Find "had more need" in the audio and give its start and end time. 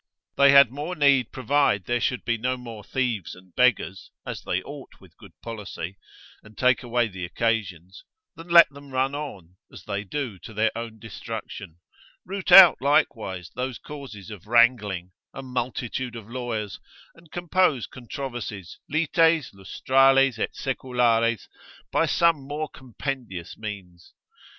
0.51-1.31